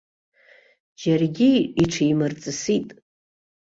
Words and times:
Џьаргьы 0.99 1.51
иҽимырҵысит. 1.81 2.87